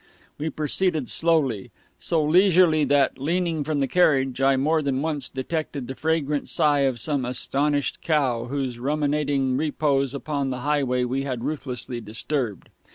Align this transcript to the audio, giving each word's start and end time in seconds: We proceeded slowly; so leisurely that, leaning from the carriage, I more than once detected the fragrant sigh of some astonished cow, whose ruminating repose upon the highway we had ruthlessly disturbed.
We 0.39 0.49
proceeded 0.49 1.09
slowly; 1.09 1.69
so 1.99 2.23
leisurely 2.23 2.85
that, 2.85 3.19
leaning 3.19 3.63
from 3.63 3.77
the 3.77 3.87
carriage, 3.87 4.41
I 4.41 4.57
more 4.57 4.81
than 4.81 5.03
once 5.03 5.29
detected 5.29 5.85
the 5.85 5.93
fragrant 5.93 6.49
sigh 6.49 6.79
of 6.79 6.99
some 6.99 7.23
astonished 7.23 8.01
cow, 8.01 8.45
whose 8.45 8.79
ruminating 8.79 9.57
repose 9.57 10.15
upon 10.15 10.49
the 10.49 10.61
highway 10.61 11.03
we 11.03 11.21
had 11.21 11.43
ruthlessly 11.43 12.01
disturbed. 12.01 12.69